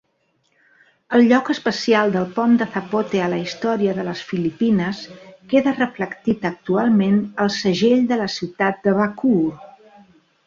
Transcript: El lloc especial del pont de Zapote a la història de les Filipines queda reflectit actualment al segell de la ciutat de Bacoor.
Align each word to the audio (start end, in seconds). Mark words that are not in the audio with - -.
El 1.17 1.23
lloc 1.31 1.49
especial 1.53 2.13
del 2.13 2.23
pont 2.37 2.55
de 2.61 2.67
Zapote 2.77 3.19
a 3.25 3.27
la 3.33 3.41
història 3.41 3.93
de 3.99 4.05
les 4.07 4.23
Filipines 4.29 5.01
queda 5.51 5.75
reflectit 5.79 6.47
actualment 6.53 7.19
al 7.45 7.51
segell 7.57 8.03
de 8.13 8.17
la 8.23 8.29
ciutat 8.37 8.81
de 8.89 8.95
Bacoor. 9.01 9.93